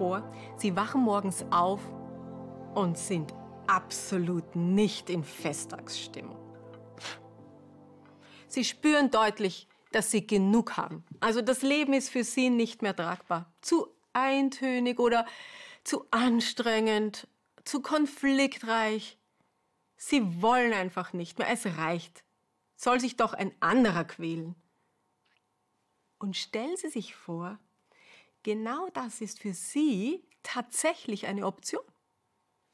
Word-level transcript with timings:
vor, 0.00 0.22
Sie 0.56 0.74
wachen 0.76 1.02
morgens 1.02 1.44
auf 1.50 1.80
und 2.74 2.96
sind 2.96 3.34
absolut 3.66 4.56
nicht 4.56 5.10
in 5.10 5.22
Festtagsstimmung. 5.22 6.38
Sie 8.48 8.64
spüren 8.64 9.10
deutlich, 9.10 9.68
dass 9.92 10.10
Sie 10.10 10.26
genug 10.26 10.76
haben. 10.76 11.04
Also 11.20 11.42
das 11.42 11.62
Leben 11.62 11.92
ist 11.92 12.08
für 12.08 12.24
Sie 12.24 12.50
nicht 12.50 12.82
mehr 12.82 12.96
tragbar. 12.96 13.52
Zu 13.60 13.88
eintönig 14.12 14.98
oder 14.98 15.26
zu 15.84 16.06
anstrengend, 16.10 17.28
zu 17.64 17.82
konfliktreich. 17.82 19.18
Sie 19.96 20.42
wollen 20.42 20.72
einfach 20.72 21.12
nicht 21.12 21.38
mehr. 21.38 21.48
Es 21.48 21.66
reicht. 21.66 22.24
Soll 22.74 23.00
sich 23.00 23.16
doch 23.16 23.34
ein 23.34 23.52
anderer 23.60 24.04
quälen. 24.04 24.56
Und 26.18 26.36
stellen 26.36 26.76
Sie 26.76 26.88
sich 26.88 27.14
vor, 27.14 27.58
genau 28.42 28.88
das 28.90 29.20
ist 29.20 29.40
für 29.40 29.54
Sie 29.54 30.24
tatsächlich 30.42 31.26
eine 31.26 31.46
Option. 31.46 31.82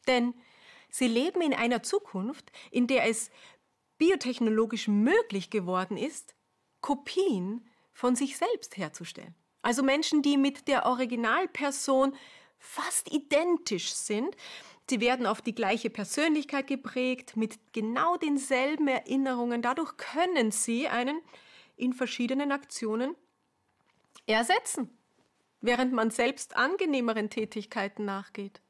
Denn 0.07 0.35
Sie 0.89 1.09
leben 1.09 1.43
in 1.43 1.53
einer 1.53 1.83
Zukunft, 1.83 2.51
in 2.71 2.87
der 2.87 3.09
es 3.09 3.31
biotechnologisch 3.99 4.89
möglich 4.89 5.51
geworden 5.51 5.97
ist, 5.97 6.35
Kopien 6.81 7.69
von 7.93 8.15
sich 8.15 8.37
selbst 8.37 8.77
herzustellen. 8.77 9.35
Also 9.63 9.83
Menschen, 9.83 10.23
die 10.23 10.37
mit 10.37 10.69
der 10.69 10.87
Originalperson 10.87 12.15
fast 12.59 13.13
identisch 13.13 13.93
sind. 13.93 14.37
Sie 14.89 15.01
werden 15.01 15.27
auf 15.27 15.43
die 15.43 15.55
gleiche 15.55 15.91
Persönlichkeit 15.91 16.67
geprägt, 16.69 17.37
mit 17.37 17.59
genau 17.73 18.17
denselben 18.17 18.87
Erinnerungen. 18.87 19.63
Dadurch 19.63 19.97
können 19.97 20.53
sie 20.53 20.89
einen 20.89 21.21
in 21.77 21.93
verschiedenen 21.93 22.53
Aktionen 22.53 23.15
ersetzen, 24.27 24.97
während 25.67 25.93
man 25.93 26.11
selbst 26.11 26.57
angenehmeren 26.57 27.31
Tätigkeiten 27.31 28.05
nachgeht. 28.05 28.61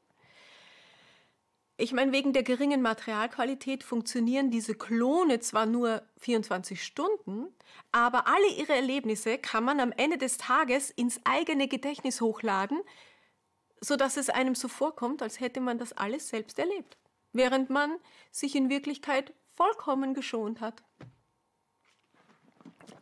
Ich 1.79 1.93
meine, 1.93 2.11
wegen 2.11 2.33
der 2.33 2.41
geringen 2.41 2.81
Materialqualität 2.81 3.83
funktionieren 3.83 4.49
diese 4.49 4.73
Klone 4.73 5.39
zwar 5.39 5.67
nur 5.67 6.01
24 6.17 6.83
Stunden, 6.83 7.47
aber 7.91 8.25
alle 8.25 8.47
ihre 8.57 8.73
Erlebnisse 8.73 9.37
kann 9.37 9.63
man 9.63 9.79
am 9.79 9.91
Ende 9.91 10.17
des 10.17 10.39
Tages 10.39 10.89
ins 10.89 11.21
eigene 11.23 11.67
Gedächtnis 11.67 12.19
hochladen, 12.19 12.81
sodass 13.79 14.17
es 14.17 14.29
einem 14.29 14.55
so 14.55 14.67
vorkommt, 14.67 15.21
als 15.21 15.39
hätte 15.39 15.61
man 15.61 15.77
das 15.77 15.93
alles 15.93 16.29
selbst 16.29 16.57
erlebt, 16.57 16.97
während 17.31 17.69
man 17.69 17.95
sich 18.31 18.55
in 18.55 18.71
Wirklichkeit 18.71 19.33
vollkommen 19.55 20.15
geschont 20.15 20.61
hat. 20.61 20.83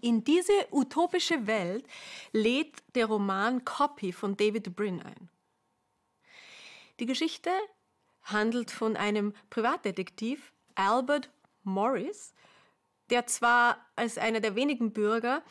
In 0.02 0.24
diese 0.24 0.54
utopische 0.72 1.48
Welt 1.48 1.86
lädt 2.32 2.84
der 2.96 3.08
Roman 3.08 3.66
Copy 3.66 4.12
von 4.12 4.38
David 4.38 4.76
Brin 4.76 5.02
ein. 5.02 5.30
Die 7.00 7.06
Geschichte 7.06 7.52
handelt 8.24 8.72
von 8.72 8.96
einem 8.96 9.34
Privatdetektiv, 9.50 10.54
Albert 10.76 11.30
Morris, 11.64 12.34
der 13.10 13.28
zwar 13.28 13.78
als 13.96 14.18
einer 14.18 14.40
der 14.40 14.56
wenigen 14.56 14.94
Bürger 14.94 15.44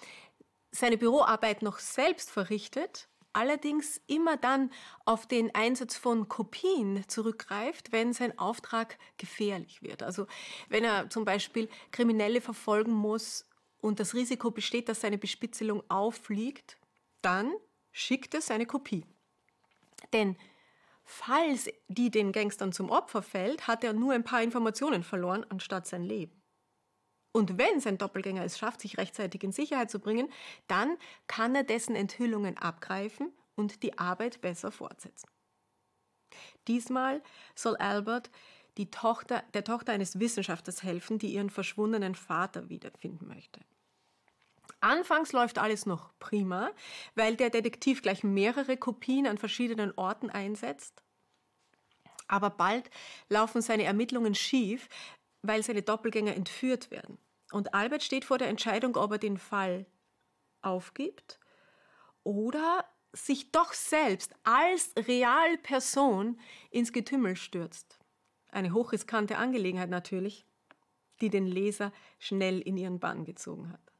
seine 0.70 0.98
Büroarbeit 0.98 1.62
noch 1.62 1.78
selbst 1.78 2.30
verrichtet, 2.30 3.08
allerdings 3.32 4.00
immer 4.06 4.36
dann 4.36 4.70
auf 5.04 5.26
den 5.26 5.54
Einsatz 5.54 5.96
von 5.96 6.28
Kopien 6.28 7.04
zurückgreift, 7.08 7.92
wenn 7.92 8.12
sein 8.12 8.38
Auftrag 8.38 8.98
gefährlich 9.18 9.82
wird. 9.82 10.02
Also 10.02 10.26
wenn 10.68 10.84
er 10.84 11.10
zum 11.10 11.24
Beispiel 11.24 11.68
Kriminelle 11.90 12.40
verfolgen 12.40 12.92
muss 12.92 13.44
und 13.84 14.00
das 14.00 14.14
Risiko 14.14 14.50
besteht, 14.50 14.88
dass 14.88 15.02
seine 15.02 15.18
Bespitzelung 15.18 15.82
auffliegt, 15.88 16.78
dann 17.22 17.52
schickt 17.92 18.34
er 18.34 18.40
seine 18.40 18.66
Kopie. 18.66 19.04
Denn 20.12 20.36
Falls 21.06 21.68
die 21.88 22.10
den 22.10 22.32
Gangstern 22.32 22.72
zum 22.72 22.88
Opfer 22.88 23.22
fällt, 23.22 23.66
hat 23.66 23.84
er 23.84 23.92
nur 23.92 24.14
ein 24.14 24.24
paar 24.24 24.42
Informationen 24.42 25.02
verloren, 25.02 25.44
anstatt 25.50 25.86
sein 25.86 26.02
Leben. 26.02 26.42
Und 27.30 27.58
wenn 27.58 27.78
sein 27.78 27.98
Doppelgänger 27.98 28.42
es 28.42 28.58
schafft, 28.58 28.80
sich 28.80 28.96
rechtzeitig 28.96 29.42
in 29.44 29.52
Sicherheit 29.52 29.90
zu 29.90 29.98
bringen, 29.98 30.32
dann 30.66 30.96
kann 31.26 31.54
er 31.54 31.62
dessen 31.62 31.94
Enthüllungen 31.94 32.56
abgreifen 32.56 33.32
und 33.54 33.82
die 33.82 33.98
Arbeit 33.98 34.40
besser 34.40 34.72
fortsetzen. 34.72 35.28
Diesmal 36.68 37.22
soll 37.54 37.76
Albert 37.76 38.30
Tochter, 38.90 39.44
der 39.52 39.62
Tochter 39.62 39.92
eines 39.92 40.18
Wissenschaftlers 40.18 40.82
helfen, 40.82 41.18
die 41.18 41.34
ihren 41.34 41.50
verschwundenen 41.50 42.14
Vater 42.14 42.70
wiederfinden 42.70 43.28
möchte. 43.28 43.60
Anfangs 44.84 45.32
läuft 45.32 45.56
alles 45.56 45.86
noch 45.86 46.10
prima, 46.18 46.70
weil 47.14 47.36
der 47.36 47.48
Detektiv 47.48 48.02
gleich 48.02 48.22
mehrere 48.22 48.76
Kopien 48.76 49.26
an 49.26 49.38
verschiedenen 49.38 49.94
Orten 49.96 50.28
einsetzt. 50.28 51.02
Aber 52.28 52.50
bald 52.50 52.90
laufen 53.30 53.62
seine 53.62 53.84
Ermittlungen 53.84 54.34
schief, 54.34 54.90
weil 55.40 55.62
seine 55.62 55.80
Doppelgänger 55.80 56.34
entführt 56.34 56.90
werden. 56.90 57.16
Und 57.50 57.72
Albert 57.72 58.02
steht 58.02 58.26
vor 58.26 58.36
der 58.36 58.48
Entscheidung, 58.48 58.94
ob 58.96 59.12
er 59.12 59.16
den 59.16 59.38
Fall 59.38 59.86
aufgibt 60.60 61.40
oder 62.22 62.84
sich 63.14 63.52
doch 63.52 63.72
selbst 63.72 64.34
als 64.42 64.92
Realperson 64.98 66.38
ins 66.70 66.92
Getümmel 66.92 67.36
stürzt. 67.36 68.00
Eine 68.50 68.74
hochriskante 68.74 69.38
Angelegenheit 69.38 69.88
natürlich, 69.88 70.44
die 71.22 71.30
den 71.30 71.46
Leser 71.46 71.90
schnell 72.18 72.60
in 72.60 72.76
ihren 72.76 73.00
Bann 73.00 73.24
gezogen 73.24 73.72
hat 73.72 73.93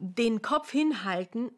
den 0.00 0.42
Kopf 0.42 0.70
hinhalten 0.70 1.52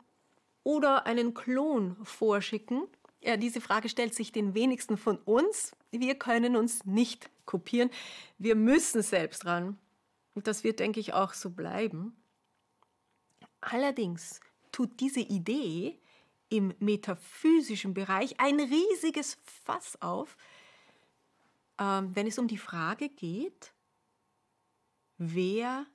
oder 0.64 1.06
einen 1.06 1.32
Klon 1.32 1.96
vorschicken? 2.02 2.86
Ja, 3.20 3.36
diese 3.36 3.60
Frage 3.60 3.88
stellt 3.88 4.14
sich 4.14 4.32
den 4.32 4.54
wenigsten 4.54 4.96
von 4.96 5.16
uns. 5.18 5.72
Wir 5.92 6.16
können 6.16 6.56
uns 6.56 6.84
nicht 6.84 7.30
kopieren. 7.46 7.90
Wir 8.38 8.56
müssen 8.56 9.00
selbst 9.02 9.46
ran. 9.46 9.78
Und 10.34 10.46
das 10.46 10.64
wird, 10.64 10.80
denke 10.80 10.98
ich, 10.98 11.12
auch 11.12 11.34
so 11.34 11.50
bleiben. 11.50 12.16
Allerdings 13.60 14.40
tut 14.72 14.98
diese 14.98 15.20
Idee 15.20 16.00
im 16.48 16.74
metaphysischen 16.80 17.94
Bereich 17.94 18.40
ein 18.40 18.58
riesiges 18.58 19.38
Fass 19.44 20.00
auf, 20.02 20.36
ähm, 21.78 22.14
wenn 22.14 22.26
es 22.26 22.38
um 22.38 22.48
die 22.48 22.58
Frage 22.58 23.08
geht, 23.08 23.72
wer 25.16 25.86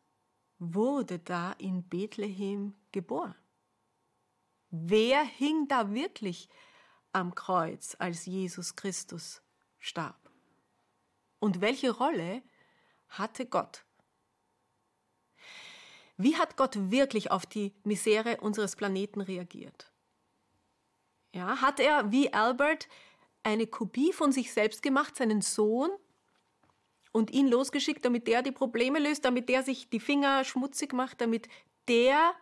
wurde 0.60 1.20
da 1.20 1.54
in 1.54 1.84
Bethlehem 1.88 2.76
geboren? 2.92 3.36
Wer 4.70 5.24
hing 5.24 5.68
da 5.68 5.94
wirklich 5.94 6.50
am 7.14 7.36
Kreuz, 7.36 7.96
als 8.00 8.26
Jesus 8.26 8.76
Christus 8.76 9.42
starb? 9.80 10.30
Und 11.40 11.62
welche 11.62 11.92
Rolle 11.92 12.42
hatte 13.10 13.46
Gott? 13.46 13.86
Wie 16.18 16.36
hat 16.36 16.58
Gott 16.58 16.92
wirklich 16.92 17.30
auf 17.32 17.46
die 17.46 17.74
Misere 17.84 18.38
unseres 18.38 18.76
Planeten 18.76 19.22
reagiert? 19.22 19.92
Ja, 21.34 21.62
hat 21.62 21.80
er 21.80 22.12
wie 22.12 22.34
Albert 22.34 22.88
eine 23.44 23.68
Kopie 23.68 24.12
von 24.12 24.32
sich 24.32 24.52
selbst 24.52 24.82
gemacht, 24.82 25.16
seinen 25.16 25.42
Sohn, 25.42 25.92
und 27.12 27.32
ihn 27.32 27.48
losgeschickt, 27.48 28.04
damit 28.06 28.28
der 28.28 28.42
die 28.42 28.52
Probleme 28.52 29.00
löst, 29.00 29.26
damit 29.26 29.50
der 29.50 29.64
sich 29.64 29.90
die 29.90 30.00
Finger 30.00 30.44
schmutzig 30.44 30.94
macht, 30.94 31.22
damit 31.22 31.48
der 31.88 32.34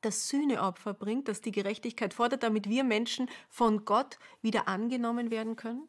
das 0.00 0.28
Sühneopfer 0.28 0.94
bringt, 0.94 1.28
das 1.28 1.40
die 1.40 1.52
Gerechtigkeit 1.52 2.14
fordert, 2.14 2.42
damit 2.42 2.68
wir 2.68 2.84
Menschen 2.84 3.28
von 3.48 3.84
Gott 3.84 4.18
wieder 4.40 4.68
angenommen 4.68 5.30
werden 5.30 5.56
können? 5.56 5.88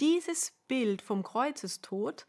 Dieses 0.00 0.52
Bild 0.66 1.02
vom 1.02 1.22
Kreuzestod 1.22 2.26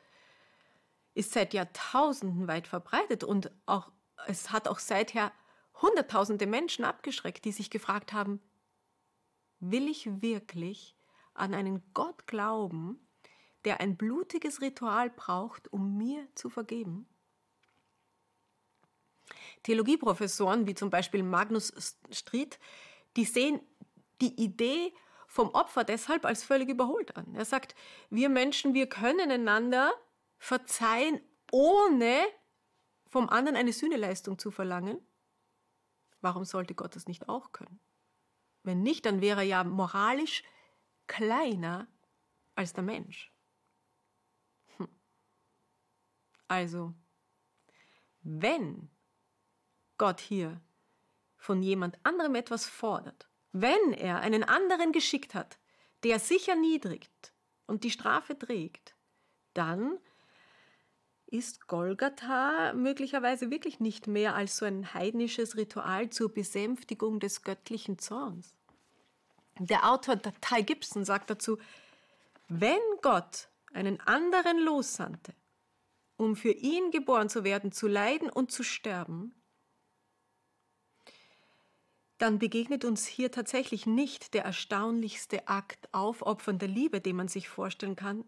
ist 1.14 1.32
seit 1.32 1.54
Jahrtausenden 1.54 2.48
weit 2.48 2.68
verbreitet 2.68 3.24
und 3.24 3.52
auch, 3.66 3.92
es 4.28 4.52
hat 4.52 4.68
auch 4.68 4.80
seither 4.80 5.32
Hunderttausende 5.82 6.46
Menschen 6.46 6.86
abgeschreckt, 6.86 7.46
die 7.46 7.52
sich 7.52 7.70
gefragt 7.70 8.14
haben, 8.14 8.42
will 9.60 9.88
ich 9.88 10.22
wirklich 10.22 10.96
an 11.34 11.54
einen 11.54 11.84
Gott 11.94 12.28
glauben, 12.28 13.00
der 13.66 13.80
ein 13.80 13.98
blutiges 13.98 14.62
Ritual 14.62 15.10
braucht, 15.10 15.72
um 15.72 15.98
mir 15.98 16.28
zu 16.36 16.50
vergeben? 16.50 17.08
Theologieprofessoren 19.64 20.68
wie 20.68 20.76
zum 20.76 20.90
Beispiel 20.90 21.24
Magnus 21.24 21.98
Stried, 22.12 22.60
die 23.16 23.26
sehen 23.26 23.62
die 24.22 24.42
Idee 24.42 24.94
vom 25.28 25.50
Opfer 25.50 25.84
deshalb 25.84 26.26
als 26.26 26.44
völlig 26.44 26.70
überholt 26.70 27.16
an. 27.18 27.34
Er 27.34 27.46
sagt, 27.46 27.74
wir 28.10 28.30
Menschen, 28.30 28.74
wir 28.74 28.88
können 28.88 29.32
einander 29.32 29.94
verzeihen, 30.38 31.22
ohne 31.52 32.24
vom 33.10 33.30
anderen 33.30 33.58
eine 33.58 33.74
Sühneleistung 33.74 34.38
zu 34.38 34.52
verlangen. 34.52 35.00
Warum 36.22 36.46
sollte 36.46 36.76
Gott 36.76 36.96
das 36.96 37.08
nicht 37.08 37.30
auch 37.30 37.52
können? 37.52 37.80
Wenn 38.64 38.82
nicht, 38.82 39.06
dann 39.06 39.22
wäre 39.22 39.42
er 39.42 39.48
ja 39.48 39.64
moralisch 39.64 40.44
kleiner 41.08 41.88
als 42.56 42.74
der 42.74 42.84
Mensch. 42.84 43.33
Also, 46.54 46.94
wenn 48.22 48.92
Gott 49.98 50.20
hier 50.20 50.62
von 51.36 51.64
jemand 51.64 51.98
anderem 52.04 52.36
etwas 52.36 52.68
fordert, 52.68 53.28
wenn 53.54 53.92
er 53.94 54.20
einen 54.20 54.44
anderen 54.44 54.92
geschickt 54.92 55.34
hat, 55.34 55.58
der 56.04 56.20
sich 56.20 56.48
erniedrigt 56.50 57.34
und 57.66 57.84
die 57.84 57.90
Strafe 57.90 58.38
trägt, 58.38 58.96
dann 59.56 59.98
ist 61.26 61.66
Golgatha 61.66 62.74
möglicherweise 62.74 63.50
wirklich 63.50 63.80
nicht 63.80 64.06
mehr 64.06 64.36
als 64.36 64.58
so 64.58 64.66
ein 64.66 64.94
heidnisches 64.94 65.58
Ritual 65.58 66.12
zur 66.12 66.32
Besänftigung 66.32 67.20
des 67.20 67.42
göttlichen 67.42 67.98
Zorns. 67.98 68.54
Der 69.58 69.90
Autor 69.90 70.22
Ty 70.22 70.62
Gibson 70.62 71.04
sagt 71.04 71.32
dazu, 71.32 71.58
wenn 72.48 72.78
Gott 73.02 73.50
einen 73.74 74.00
anderen 74.02 74.60
lossandte, 74.60 75.34
um 76.24 76.36
für 76.36 76.52
ihn 76.52 76.92
geboren 76.92 77.30
zu 77.30 77.44
werden, 77.44 77.72
zu 77.72 77.88
leiden 77.88 78.30
und 78.30 78.52
zu 78.52 78.64
sterben, 78.64 79.36
dann 82.18 82.40
begegnet 82.40 82.86
uns 82.86 83.06
hier 83.06 83.32
tatsächlich 83.32 83.86
nicht 83.86 84.34
der 84.34 84.46
erstaunlichste 84.46 85.48
Akt 85.48 85.94
aufopfernder 85.94 86.68
Liebe, 86.68 87.02
den 87.02 87.18
man 87.18 87.28
sich 87.28 87.50
vorstellen 87.50 87.96
kann, 87.96 88.24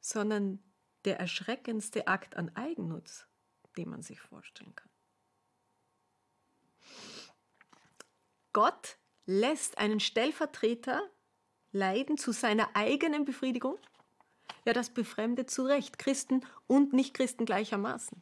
sondern 0.00 0.58
der 1.04 1.20
erschreckendste 1.20 2.08
Akt 2.08 2.36
an 2.36 2.50
Eigennutz, 2.56 3.26
den 3.76 3.90
man 3.90 4.02
sich 4.02 4.20
vorstellen 4.20 4.74
kann. 4.74 4.90
Gott 8.52 8.98
lässt 9.26 9.78
einen 9.78 10.00
Stellvertreter 10.00 11.02
leiden 11.72 12.16
zu 12.16 12.32
seiner 12.32 12.74
eigenen 12.74 13.24
Befriedigung? 13.24 13.78
Ja, 14.64 14.72
das 14.72 14.90
befremdet 14.90 15.50
zu 15.50 15.64
Recht 15.64 15.98
Christen 15.98 16.44
und 16.66 16.92
Nichtchristen 16.92 17.44
gleichermaßen. 17.44 18.20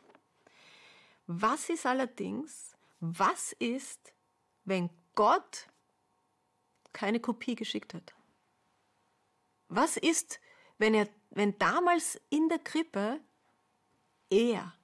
Was 1.27 1.69
ist 1.69 1.87
allerdings, 1.87 2.77
was 3.01 3.53
ist, 3.53 4.13
wenn 4.65 4.91
Gott 5.15 5.69
keine 6.93 7.21
Kopie 7.21 7.55
geschickt 7.55 7.95
hat? 7.95 8.15
Was 9.69 9.97
ist, 9.97 10.41
wenn, 10.79 10.95
er, 10.95 11.09
wenn 11.31 11.57
damals 11.59 12.21
in 12.29 12.49
der 12.49 12.59
Krippe 12.59 13.21
er, 14.29 14.75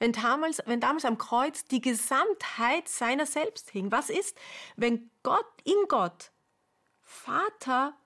wenn 0.00 0.12
damals, 0.12 0.60
wenn 0.66 0.80
damals 0.80 1.04
am 1.04 1.18
Kreuz 1.18 1.64
die 1.64 1.80
Gesamtheit 1.80 2.88
seiner 2.88 3.26
selbst 3.26 3.70
hing? 3.70 3.92
Was 3.92 4.10
ist, 4.10 4.36
wenn 4.76 5.10
Gott 5.22 5.46
in 5.62 5.86
Gott, 5.88 6.32
Vater 7.00 7.96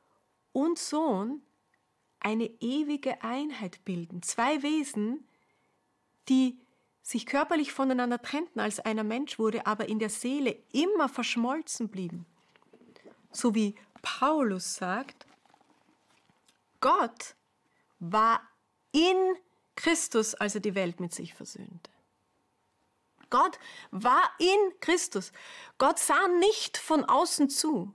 und 0.52 0.78
Sohn, 0.78 1.42
eine 2.20 2.46
ewige 2.60 3.22
Einheit 3.22 3.84
bilden? 3.84 4.22
Zwei 4.22 4.62
Wesen, 4.62 5.26
die 6.28 6.60
sich 7.02 7.24
körperlich 7.26 7.72
voneinander 7.72 8.20
trennten, 8.20 8.60
als 8.60 8.80
einer 8.80 9.04
Mensch 9.04 9.38
wurde, 9.38 9.66
aber 9.66 9.88
in 9.88 9.98
der 9.98 10.10
Seele 10.10 10.56
immer 10.72 11.08
verschmolzen 11.08 11.88
blieben. 11.88 12.26
So 13.32 13.54
wie 13.54 13.74
Paulus 14.02 14.74
sagt, 14.74 15.26
Gott 16.80 17.34
war 17.98 18.40
in 18.92 19.16
Christus, 19.74 20.34
als 20.34 20.54
er 20.54 20.60
die 20.60 20.74
Welt 20.74 21.00
mit 21.00 21.14
sich 21.14 21.34
versöhnte. 21.34 21.90
Gott 23.30 23.58
war 23.90 24.22
in 24.38 24.80
Christus. 24.80 25.32
Gott 25.76 25.98
sah 25.98 26.28
nicht 26.28 26.76
von 26.76 27.04
außen 27.04 27.50
zu. 27.50 27.94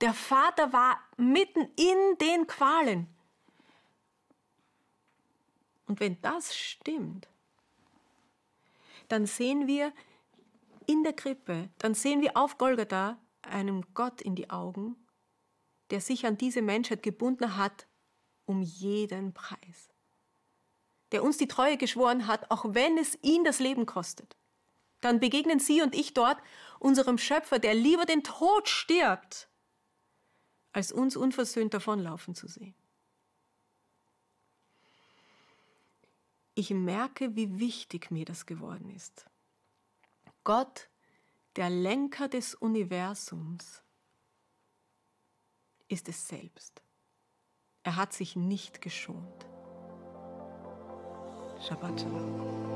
Der 0.00 0.14
Vater 0.14 0.72
war 0.72 0.98
mitten 1.16 1.68
in 1.76 2.18
den 2.20 2.46
Qualen. 2.46 3.08
Und 5.86 6.00
wenn 6.00 6.20
das 6.20 6.54
stimmt, 6.56 7.28
dann 9.08 9.26
sehen 9.26 9.66
wir 9.66 9.92
in 10.86 11.02
der 11.02 11.12
Krippe, 11.12 11.70
dann 11.78 11.94
sehen 11.94 12.20
wir 12.20 12.36
auf 12.36 12.58
Golgatha 12.58 13.18
einem 13.42 13.84
Gott 13.94 14.20
in 14.20 14.34
die 14.34 14.50
Augen, 14.50 14.96
der 15.90 16.00
sich 16.00 16.26
an 16.26 16.36
diese 16.36 16.62
Menschheit 16.62 17.02
gebunden 17.02 17.56
hat 17.56 17.86
um 18.44 18.62
jeden 18.62 19.32
Preis. 19.34 19.88
Der 21.12 21.22
uns 21.22 21.36
die 21.36 21.48
Treue 21.48 21.76
geschworen 21.76 22.26
hat, 22.26 22.50
auch 22.50 22.64
wenn 22.74 22.98
es 22.98 23.18
ihn 23.22 23.44
das 23.44 23.58
Leben 23.60 23.86
kostet. 23.86 24.36
Dann 25.00 25.20
begegnen 25.20 25.60
Sie 25.60 25.82
und 25.82 25.94
ich 25.94 26.14
dort 26.14 26.38
unserem 26.78 27.18
Schöpfer, 27.18 27.58
der 27.58 27.74
lieber 27.74 28.06
den 28.06 28.24
Tod 28.24 28.68
stirbt, 28.68 29.48
als 30.72 30.90
uns 30.90 31.16
unversöhnt 31.16 31.74
davonlaufen 31.74 32.34
zu 32.34 32.48
sehen. 32.48 32.74
Ich 36.56 36.70
merke, 36.70 37.36
wie 37.36 37.60
wichtig 37.60 38.10
mir 38.10 38.24
das 38.24 38.46
geworden 38.46 38.88
ist. 38.90 39.26
Gott, 40.42 40.88
der 41.54 41.68
Lenker 41.68 42.28
des 42.28 42.54
Universums, 42.54 43.82
ist 45.88 46.08
es 46.08 46.26
selbst. 46.26 46.82
Er 47.82 47.96
hat 47.96 48.14
sich 48.14 48.36
nicht 48.36 48.80
geschont. 48.80 49.46
Shabbat 51.60 52.00
Shalom. 52.00 52.66